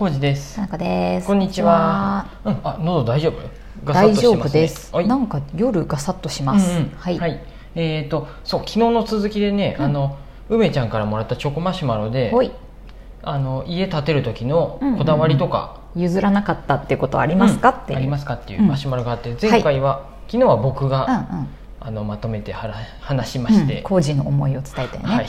[0.00, 0.62] コウジです田。
[0.62, 1.26] 中です。
[1.26, 2.26] こんにちは。
[2.42, 3.92] うん、あ、喉大丈夫？
[3.92, 4.90] 大丈夫です。
[4.94, 5.06] はい。
[5.06, 6.86] なんか夜ガサッとします。
[6.96, 7.42] はい。
[7.74, 10.16] えっ、と、そう、昨日の続きでね、うんあの
[10.48, 12.32] 梅ちゃんからもらったチョコマシュマロで。
[13.22, 17.94] あの家建てる時のこだわりとか、譲らなかったっていうことありますか、って。
[17.94, 21.46] ありますかっていううんマシュマロがあって、前回は、昨日は僕が。
[21.78, 25.04] あのまとめてはら話しまして、うん工事の思いを伝えてね。
[25.04, 25.26] はい。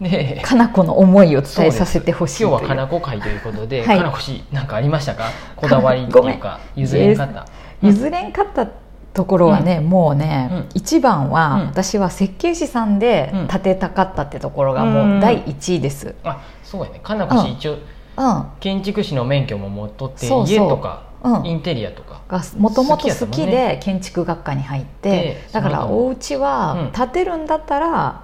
[0.00, 0.40] で。
[0.44, 2.42] かなこの思いを伝えさせてほしい。
[2.44, 3.98] 今日はかなこ会ということで、はい。
[3.98, 5.30] かなこ氏なんかありましたか？
[5.56, 7.46] こだわりっていうか譲れんかった。
[7.82, 8.66] 譲れんかった
[9.12, 10.68] ところはね、もうね、うん。
[10.74, 11.66] 一番は、うん。
[11.66, 13.46] 私は設計士さんでうん。
[13.46, 16.16] 建てたかったってところがもう第一位です。
[16.24, 17.00] あ、そうやね。
[17.00, 17.78] かなこ氏一応
[18.16, 18.46] うん。
[18.58, 21.46] 建築士の免許も持っとって家とか、うん。
[21.46, 22.22] インテリアとか。
[22.26, 26.40] がもともと好きで建築学科に入ってでだからお家うん。
[26.40, 28.23] は建てるんだったら、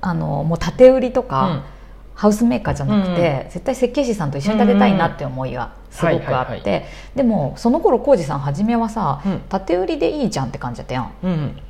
[0.00, 1.64] あのもう建て売りとか、
[2.14, 9.40] ハウスメーカーじゃなくて、うん絶対設計士さんと一緒に建てたいなって思いがすごくあって、でもその頃浩二さん初めはさ、うん。
[9.48, 11.12] 建て売りでいいじゃんって感じだったやん。
[11.22, 11.62] うん、うん、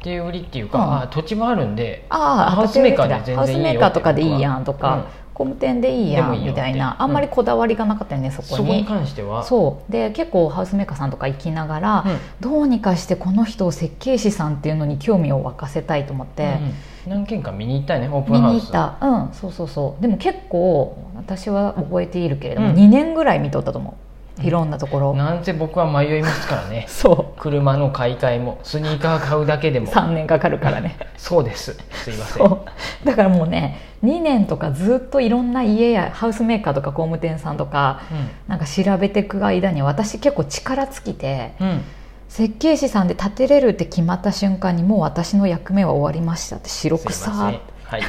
[0.00, 6.96] 建売りっていうか、土地もあるんでああハウスメーカーで全然いいよハウスメーカーとかでいいやんとか、うん工務店でいいやみたいな。
[6.98, 8.56] あんまりこだわりがなかったよねそこに。
[8.56, 9.44] そこに関しては。
[9.44, 9.92] そう。
[9.92, 12.18] で結構ハウスメーカーさんとか行きながら、うん。
[12.40, 16.74] どうにかしてこの人を設計士さんっていうのに興味を沸かせたいと思って、うんうん。
[17.08, 18.54] 何軒か見に行ったよねオープ見ンハウス。
[18.54, 18.96] に行った。
[19.06, 20.02] うんそうそうそう。
[20.02, 22.74] でも結構私は覚えているけれども、うん。
[22.74, 24.05] 2年ぐらい見とったと思う
[24.42, 26.84] いろんなところ、なんせ僕は迷いますからね。
[26.90, 29.88] そ車の買い替えもスニーカー買うだけでうも。
[29.88, 30.96] 3年かかるからね。
[31.16, 31.76] そうです。
[31.92, 32.58] すいません。
[33.04, 38.00] だからもうね2年とかずっといろんな家やハウスメーカーとか工務店さんとか
[38.46, 41.84] なんか調べていく間に私結構力尽きてうん、うん
[42.28, 46.68] 設計士さんで建てれるって決まった瞬間にもう私の役目は終わりましたって。
[46.68, 48.02] 白くさはい。
[48.02, 48.08] さ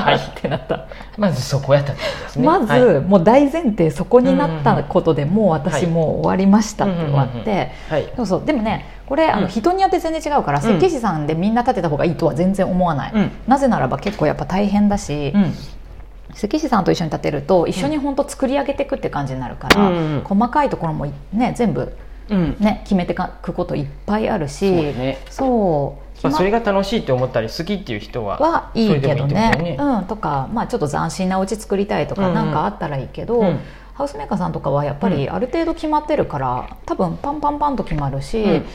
[0.00, 0.16] はい。
[0.16, 2.46] ーってなった、まずそこやったってことですね。
[2.46, 3.00] まず、はい。
[3.00, 7.72] もう大前提そこになったことでもう私もう終わりましたって終わって、
[8.16, 8.44] そうそう。
[8.44, 9.42] でもねこれあうん。
[9.42, 10.64] の人によって全然違うから、うん。
[10.64, 13.30] 設計士さんでみんな建てた方がいいとは全然思わない、うん。
[13.46, 15.52] なぜならば結構やっぱ大変だし、うん。
[16.32, 19.90] 設計士さんと一緒に建てると一緒に本当作り上げていくって感じになるから、
[20.24, 21.96] 細かいところもね全部
[22.28, 22.56] うん。
[22.58, 24.94] ね決めていくこといっぱいあるし
[25.30, 29.52] そうまあ、それが楽しいって思ったり好きっていう人ははいいけどね。
[29.54, 32.34] それでもいいってことだようん、とか、まあ、ちょっと斬新なお家作りたいとかうんうん。
[32.34, 33.60] なんかあったらいいけど、うん。
[33.94, 38.66] ハウスメーカーさんとかはやっぱりある程度決まってるから多分パンパンパンと決まるし、うん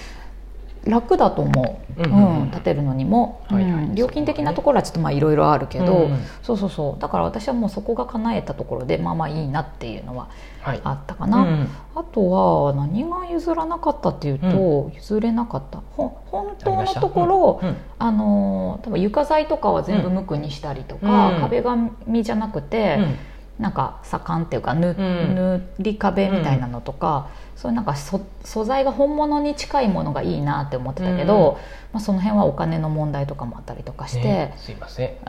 [0.85, 3.83] 楽だと思う、うん建てるのにも、はいはい。
[3.85, 3.95] うん。
[3.95, 6.09] 料金的なところはちょっとまあいろいろあるけど、
[6.41, 7.01] そうそうそう。
[7.01, 10.29] だから私はもうそこが叶えたところでまあまあいいなっていうのは
[10.61, 10.81] はい。
[10.83, 11.39] あったかな。
[11.39, 15.81] うんあとは何が譲らなかったっていうと、譲れなかった。
[15.97, 17.61] ほ本当のところ、
[17.97, 21.41] あのー多分床材とかは全部無垢にしたりとか、うん。
[21.41, 23.15] 壁紙じゃなくて、うん
[23.59, 25.35] なんか左官っていうか塗,、ん。
[25.35, 31.59] 塗り壁みたいなのとか、そういうなんかそ素材が本物に近いものがいいなって思ってたけど、
[31.91, 34.23] まあ、その辺はお金の問題とかもあったりとかして。
[34.23, 35.09] ねすいません。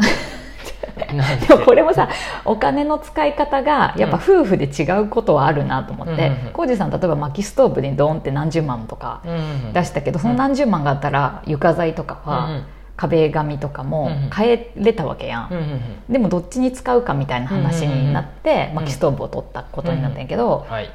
[1.49, 1.55] で？
[1.55, 2.09] もこれもさ
[2.45, 9.37] お金の使い方がやっぱ夫婦で違うことはあるなと思ってうんうんさん例えば薪ストーブにドーンって何十万とかうんう
[9.71, 9.73] ん。
[9.73, 12.65] 出したけど、その何十万があったら床材とかは、うんうん
[13.01, 15.67] 壁紙とかも変えれたわけやん、うんうんう
[16.11, 16.13] ん。
[16.13, 20.91] でもどっちに使うかみたいな話になって、ん薪ストーブを取ったことになったんやけど、はい。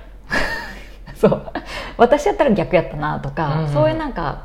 [1.18, 1.52] そう。
[1.98, 4.44] 私やったら逆やったなとか、そういうなんか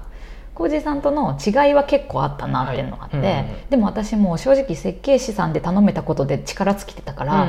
[0.55, 7.49] 浩二さんとの違いは結構あったなっていうのがあって、でも私も正直設計士さんで頼めたことで力尽きてたから、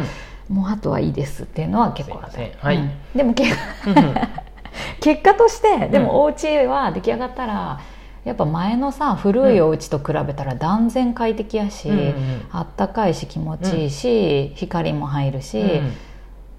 [0.50, 2.76] もうあとはいいですっていうのは結構あった、はい。
[2.76, 2.92] うん。
[3.16, 3.48] でもけう
[3.94, 4.16] んうん。
[5.00, 7.80] 結果としてでもお家は出来上がったら
[8.24, 12.14] やっぱ前のさ古いお家と比べたら断然快適やし、うんうんうん。
[12.52, 15.94] あったかいし気持ちいいし、光も入るし、うん。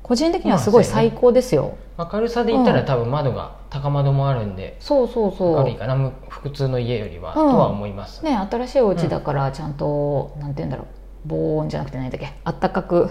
[0.03, 2.77] 個人的にはすごい最高ですよ、明るさで言ったうん。
[2.79, 5.57] ら多分窓が高窓もあるんでそうそうそう。
[5.59, 5.95] 明るいかな。
[5.95, 7.51] む普通の家よりはうん。
[7.53, 8.25] とは思います。
[8.25, 10.87] ね新しいお家だからちゃんと、なんて言うんだろう。
[11.25, 12.33] 防音じゃなくて何だっけ？
[12.43, 13.11] あったかく。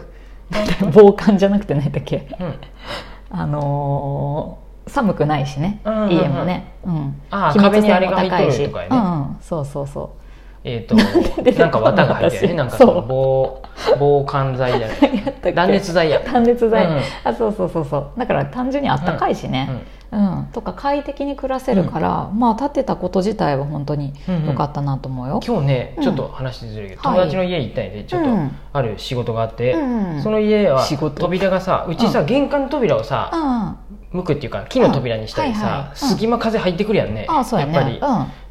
[0.94, 2.28] 防寒じゃなくて何だっけ？
[2.38, 2.56] うん。
[3.30, 6.12] あのー寒くないしね、うんうんうん。
[6.12, 8.58] 家もね、うん、あ壁にあれが高いし。
[8.58, 8.88] 入っとるとね。
[8.92, 10.22] うんうん、そうそうそう。
[10.64, 10.96] え っと
[11.42, 13.62] でなんか綿が入ってるね私なんかその防
[13.98, 17.70] 防寒剤じゃない断熱材や断熱材、うんあそうそう。
[17.70, 19.70] そうそうだから単純にあったかいしね、
[20.12, 20.48] うん。
[20.52, 24.14] とか快適に暮らせるから、まあ建てたこと自体は本当に
[24.46, 26.04] 良かったなと思うよ、今日ねうん。
[26.04, 27.18] ちょっと話ずれるけど、はい。
[27.20, 28.52] 友達の家行ったんやでちょっとうん。
[28.74, 30.86] ある仕事があって、うんその家は
[31.16, 33.92] 扉がさうちさ、玄関扉をさ、うん。
[34.12, 35.66] 向くっていうか木の扉にしたりさ、うん。
[35.66, 35.90] はいはい。
[35.90, 35.96] うん。
[35.96, 37.72] 隙間風入ってくるやんね、やね。
[37.72, 38.00] っぱり、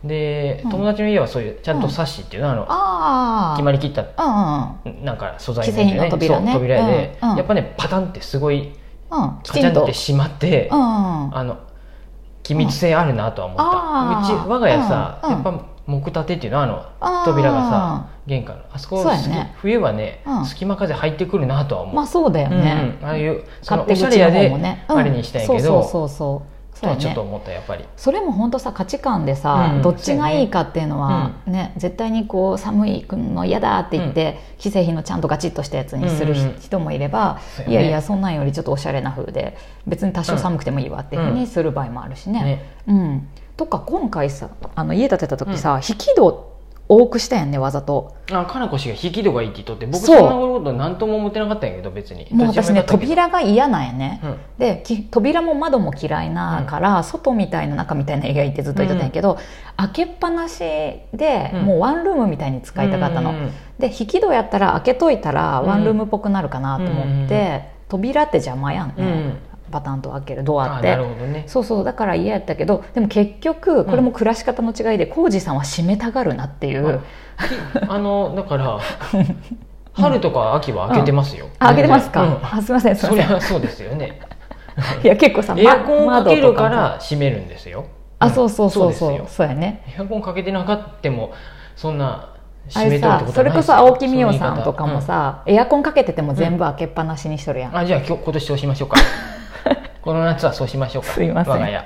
[0.02, 0.70] うん、でうん。
[0.70, 6.52] 友達の家はそういうちゃんとサッシっていうのあの、決まりきったうんうんなんか素材の扉ね。
[6.54, 7.30] 扉で、うん。
[7.32, 7.36] うん。
[7.36, 8.72] やっぱねパタンってすごい
[9.10, 10.78] カチャって閉まって、うん。
[11.36, 11.58] あの
[12.42, 15.52] 機密性あるなとは思った、うち我が家さ、やっぱ
[15.86, 18.62] 木立てっていうのはあの扉がさ玄関の。
[18.72, 19.18] あそこそね。
[19.18, 20.46] 隙冬はね、うん。
[20.46, 24.50] 隙間風入ってくるなとは思う、まあそうだよね、ああいうそのおしゃれやで
[24.88, 27.84] あれにしたんやけど、そうそうそうそうとはちょっと思ったやっぱり。
[27.96, 29.82] それも本当さ価値観でさ、うん。
[29.82, 36.56] どっちがいいかっていうのはね,、絶対にこう寒いの嫌だって言って、既製品のちゃんとガチッとしたやつにするうんうん。
[36.60, 37.72] 人もいれば、そうやね。
[37.72, 39.56] いやいやそんなんよりちょっとおしゃれな風で
[39.86, 42.42] 別に多少寒くてもいいわっていうふうにする場合もあるしね。
[42.42, 42.74] ね。
[42.88, 43.28] うん。
[43.56, 46.49] とか今回さあの家建てた時さ、引き戸
[46.92, 48.16] 多くしたやんねわざと。
[48.32, 52.26] あかなこ氏が引き戸がいいって言っとって僕そんなこと何とも思ってなかったんやけど別に。
[52.32, 54.36] もう私ね扉が嫌なんやね、うん。
[54.58, 59.38] でき扉も窓も嫌いなから、外みたいな中みたいな絵がいてずっと言ってたんやけど、
[59.76, 61.62] 開けっぱなしで、うん。
[61.62, 63.50] もうワンルームみたいに使いたかったの、うんうんうん
[63.80, 67.60] で引き戸やったら開けといたらうんワンルームっぽくなるかなと思って、うんうん
[67.90, 69.34] 扉って邪魔やんね、
[69.70, 71.44] うんバタンと開けるドアあってね。
[71.46, 77.00] そうそうだから嫌やったけどでも結局これも暮らし方の違いで浩二さんは閉めたがるなっていう、
[77.88, 78.78] あのだから
[79.92, 82.38] 春とか秋は開けてますよ、あ開けてますか、うん。
[82.42, 84.20] あすいませんそりゃそうですよね。
[85.02, 87.84] いや結構さエアコンをかけるから閉めるんですよ。
[88.18, 89.22] あそうそうそうそう。
[89.26, 89.82] そうやね。
[89.96, 91.32] エアコンかけてなかっても
[91.74, 92.30] そんな
[92.74, 97.76] あれ閉めとるってさそれこそ青木美桜さんとかもさ、エアコンかけてても全部開けっぱなしにしとるやん、うん。
[97.78, 98.96] あじゃあ今日今年そうしましょうか
[100.02, 101.10] この夏はそうしましょうか。
[101.10, 101.54] すいません。
[101.54, 101.84] 我が家。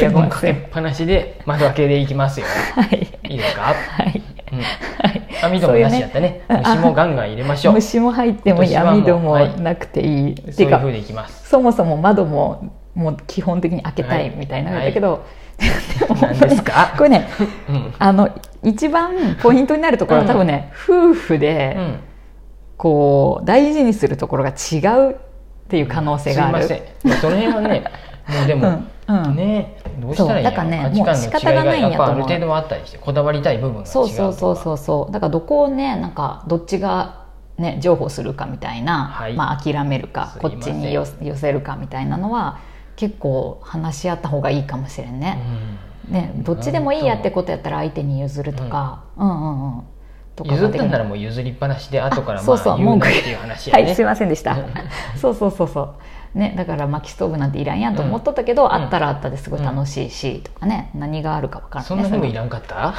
[0.00, 2.46] エアコンかけっぱなしで窓開けでいきますよ。
[2.74, 4.22] はいいいですか、はい。
[4.52, 4.64] うん、は
[5.12, 5.22] い。
[5.42, 6.44] 網戸もなしやったね。
[6.48, 6.62] ね。
[6.64, 7.74] 虫もガンガン入れましょう。
[7.74, 9.60] 虫も入っても今年はもう闇戸もはい。
[9.60, 11.48] なくていい、っていうかそういうふうでいきます。
[11.48, 14.28] そもそも窓ももう基本的に開けたはい。
[14.28, 15.24] いみたいなのだけど、
[15.58, 16.94] でも 何ですか？
[16.96, 17.28] これね
[17.68, 17.94] うん。
[17.98, 18.30] あの
[18.62, 22.00] 一番ポイントになるところは多分ね、夫婦でうん。
[22.76, 24.78] こう大事にするところが違
[25.10, 25.16] う
[25.68, 27.20] っていう可能性がある、すいません。
[27.20, 27.84] その辺はね
[28.26, 28.70] もうでも、う
[29.12, 29.36] んうん。
[29.36, 35.12] ねどうしたらいいんやろそうだからね価値観もう仕方がの違いがないんやっぱある程度はあったりしてこだわりたい部分が違うそうそうそううそうそう。
[35.12, 37.24] だからどこをねなんかどっちが
[37.58, 39.34] ね譲歩するかみたいな、はい。
[39.34, 42.60] まあ諦めるかこっちに寄寄せるかみたいなのは
[42.96, 45.38] 結構話し合った方がいいかもしれんね,、
[46.08, 49.82] ねどっちでもいいやってことやったら相手に譲るとか、うん、うんうん
[50.38, 53.82] とか譲ったんなららもう譲りっぱなしで後からまそうそうあ言うなっていう話やね。
[53.82, 54.56] はいすいませんでした。
[55.16, 56.38] そうそうそうそう。
[56.38, 58.72] ねだから薪ストーブなんていらんやんと思っとったけど、ん。
[58.72, 60.90] あったらあったですごい楽しいし、とかね。
[60.94, 61.88] 何があるか分からんね。
[61.88, 62.94] そんなふういそらんかった？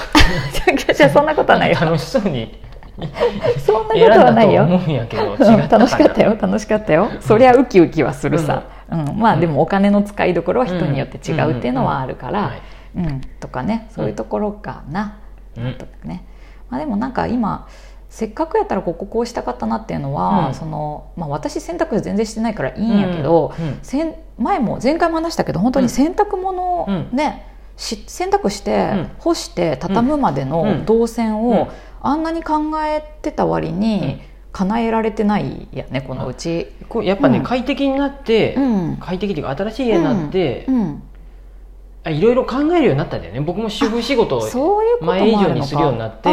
[0.71, 1.77] の じゃあそんなことはないよ。
[1.79, 2.59] 楽しそうに。
[3.65, 4.67] そんなことはないよ。
[5.69, 6.37] 楽しかったよ。
[6.39, 7.09] 楽しかったよ。
[7.21, 9.17] そりゃウキウキはするさ、うん。
[9.17, 12.61] まあでもお金の使いどころは人によって違うっていうのはあるから、はい
[12.97, 13.21] うん。
[13.39, 13.87] とかね。
[13.91, 15.17] そういうところかな、
[15.55, 15.63] うん。
[15.63, 15.73] なん。
[15.75, 16.25] とかね、
[16.69, 17.67] まあ、でもなんか今
[18.09, 20.53] せっかくやったらこここうしたかったなっていうのは、うん。
[20.55, 23.67] そのまあ、私洗濯全然してないからいいんやけど、うん。
[23.67, 24.15] うん。
[24.37, 27.09] 前も前回も話したけど本当に洗濯物をうん。
[27.15, 27.45] ね、
[27.77, 29.11] し洗濯して、うん。
[29.19, 30.49] 干して畳むまでうん。
[30.49, 31.67] の動線を、うん。
[32.01, 34.29] あんなに考えてた割に、うん。
[34.51, 36.73] 叶えられてないやねこのうち。
[36.89, 37.43] こうやっぱね、うん。
[37.43, 38.59] 快適になって、う
[38.93, 38.97] ん。
[38.99, 40.65] 快適っていうか新しい家になって、
[42.05, 43.41] いろいろ考えるようになったんだよね。
[43.41, 46.29] 僕も主婦仕事を前以上にするようになって、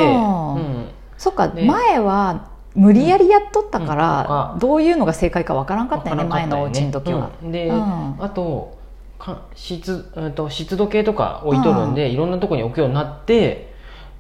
[1.19, 1.65] そっか、ね。
[1.65, 3.99] 前は無理やりやっとったかうん。
[3.99, 4.57] ら、とか。
[4.61, 6.29] どういうのが正解かわからんかったよねね。
[6.29, 7.31] 前のお家の時は。
[7.43, 7.53] うん。
[7.53, 8.17] で、うん。
[8.19, 8.77] あと
[9.19, 13.75] か湿,、うん、と湿度計とか置いとるんで、いろんなところに置くようになって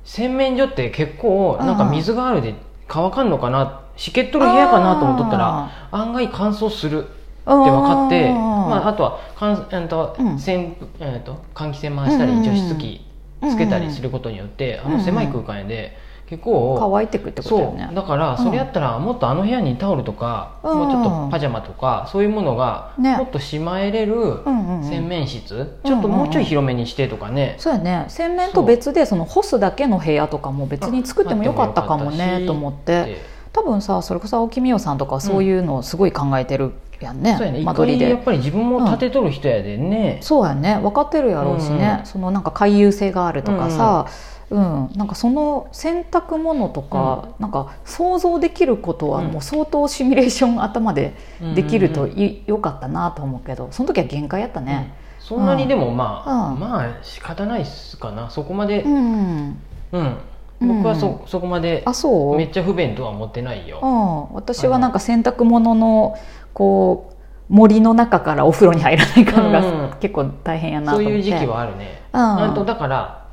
[0.04, 2.54] 洗面所って結構なんか水があるで
[2.88, 7.06] 乾かんのかな湿気っとる部屋かなと思っとったら案外乾燥する
[7.46, 10.34] って分かって、まあ、あとはかん、えんとうん。
[10.34, 13.06] 扇えー、と換気扇回したり除湿機
[13.48, 17.84] つけたりすることによって、あの狭い空間で結構、乾いてくってことよね。
[17.86, 17.94] そう。
[17.94, 23.16] だからそれやったらもっとあの部屋にタオルとか、うんもうちょっとパジャマとかそういうものがね。
[23.16, 24.42] もっとしまえれる
[24.82, 28.04] 洗面室、ちょっともうちょい広めにしてとかね、そうやね。
[28.08, 33.36] 洗面と別でその干すだけの部屋とかも別に作ってもよかったかもねと思って。
[33.52, 37.60] 多分さそれこそ青木美桜さんとかそういうのをすごい考えてるやんね、そうやね。
[37.60, 38.04] 一間取りで。
[38.06, 40.78] 回やっぱり自分も建てとる人やでね、そうやね。
[40.82, 42.06] 分かってるやろうしね、うんうん。
[42.06, 44.06] そのなんか回遊性があるとかさ、
[44.48, 49.26] うんなんかその洗濯物とか、なんか想像できることはうん。
[49.28, 51.14] もう相当シミュレーション頭で
[51.54, 54.94] できるとうんうんいよかったなと思うけどその時は限界やったね。
[55.18, 56.60] そんなにでもまあ、うん。
[56.60, 58.30] まあ仕方ないっすかな。
[58.30, 58.82] そこまで。
[58.82, 59.58] う、ん、うん。
[59.92, 60.16] うん
[60.60, 62.36] 僕はそ,、そこまであそう？
[62.36, 66.16] めっちゃ不便とは思ってないよ、うん、私はなんか洗濯物の
[66.54, 67.14] こう
[67.48, 69.52] 森の中からお風呂に入らないかのうん。
[69.52, 71.12] が結構大変やなと思って。
[71.12, 72.20] そういう時期はあるね、うん。
[72.20, 73.28] あとだから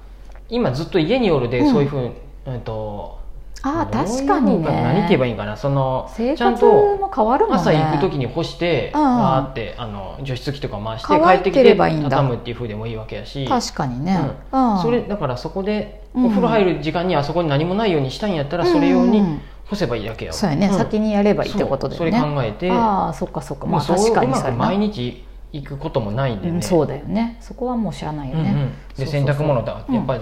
[0.49, 1.71] 今ずっと家におるでうん。
[1.71, 2.11] そういうふうに、
[2.45, 3.22] うんと
[3.65, 4.83] あー確かにね。
[4.83, 5.55] 何て言えばいいんかな。
[5.55, 7.61] その生ちゃん活とも変わるもんね。
[7.61, 9.01] 朝行く時に干してうん。
[9.01, 12.09] わーってあの除湿機とか回して帰ってきててればいいんだ。
[12.09, 13.47] 畳むっていうふうでもいいわけやし。
[13.47, 14.19] 確かにね、
[14.51, 14.81] ううん。
[14.81, 16.25] それだからそこでうん。
[16.25, 19.39] お風呂入る時間にあそこに何もないようにしたいんやったらそれ用に
[19.69, 20.37] 干せばいいだけやわ。
[20.37, 20.73] そうやね、ん。
[20.73, 22.11] 先にやればいいってことだよね。
[22.11, 22.69] それ考えて。
[22.69, 23.65] ああそっかそっか。
[23.65, 24.57] まあ確かにそうやな。
[24.57, 26.55] 毎日行くこともないんでね。
[26.55, 27.37] うんそうだよね。
[27.39, 28.71] そこはもう知らないよね、うんうん。
[28.97, 29.85] で洗濯物だ。
[29.87, 30.21] うんやっぱり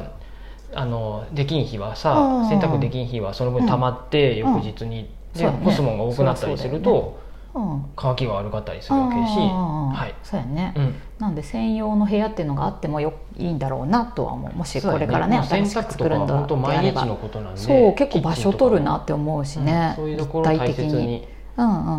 [0.73, 2.49] あのできん日はさうん。
[2.49, 7.19] 洗濯できん日はその分溜まって翌日にで干すものが多くなったりすると
[7.53, 7.85] うん。
[7.95, 10.15] 乾きが悪かったりするわけやしはい。
[10.23, 10.95] そうやね、うん。
[11.19, 14.57] なんで専用の部屋っていうのがあってもよいいんだろうなとは思う。
[14.57, 20.03] もしこれからね新しく作るんだってあれば毎日のことなんでそう結構場所取るなっキて思うしね、うん。
[20.03, 21.27] そういうところを大切に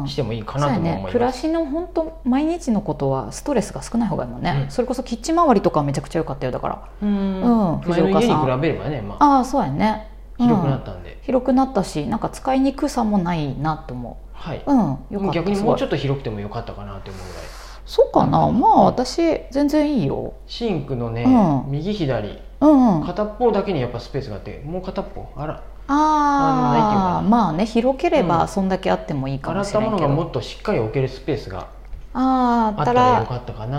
[0.07, 1.05] してもいいかなとも思います。
[1.07, 4.71] ね暮らしの本当毎日のことはストレスが少ない方がいいもんね、うん。
[4.71, 6.89] それこそキッチン周りとかはめちゃくちゃ良かったよだから。
[7.03, 7.81] うん。
[7.83, 9.25] 藤岡さん比べればねまあ。
[9.25, 11.19] ああそうやね、うん広くなったんで。
[11.23, 14.63] 広くなったしなんか使いにくさもないなと思はい。
[14.67, 17.43] ううん逆にもうちょっとと広くてもよかったかなって思うぐらい。
[17.85, 18.51] そうかな。
[18.51, 20.35] まあ私全然いいよ。
[20.47, 21.71] シンクのねうん。
[21.71, 22.39] 右左。
[22.61, 23.07] うんうん。
[23.07, 25.63] 片っぽだけにやっぱスペースがあってもう片っぽあら
[25.95, 28.29] あああまあね広けれうん。
[28.29, 31.69] ばそんだけあってもいいか洗っもしたれんけど、ものがもっとしっかり置けるスペースが
[32.15, 33.79] あああったらよらかったかな。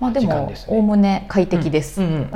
[0.00, 2.08] まあでもおおむね快適です、うん。
[2.08, 2.30] うん。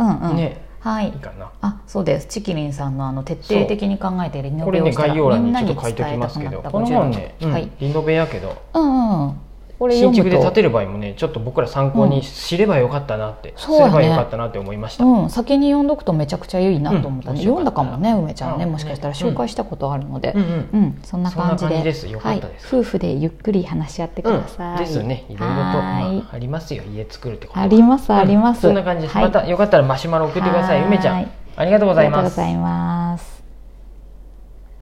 [0.80, 1.12] はい。
[1.60, 2.26] あそうです。
[2.26, 6.62] チキリンさんのあの徹底的に考えてリノこれねベをしたら概要欄みんなににちょっと書いておきますけど。
[6.62, 7.52] この本ね、うん。
[7.52, 7.70] はい。
[7.78, 8.56] リノベやけど。
[8.74, 9.36] うんうん
[9.82, 13.84] これ新築で建てる場合もねちょっと僕ら参考に知ればよかったなって、うやね。
[13.86, 18.64] ればよかったなって思いました、うん、先に読んどくとめちゃくちゃいいなと思ったね、うん読んだかもね梅ちゃんね。
[18.64, 18.70] うん。
[18.70, 20.48] もしかしたら紹介したことあるので、うんうん。
[20.48, 21.92] うん、そんな感じで。
[21.92, 22.06] す。
[22.06, 22.76] よかったです。
[22.76, 25.24] はい、夫婦でゆっくり話し合ってください、ですね。
[25.28, 26.84] いろいろと、はまいあ、ありますよ。
[26.84, 29.24] 家作るってことはありますあります、うんそんな感じです、はい。
[29.24, 30.78] またよかったらマシュマロ送ってください。
[30.78, 30.86] はい。
[30.86, 31.28] 梅ちゃん。
[31.56, 33.31] ありがとうございます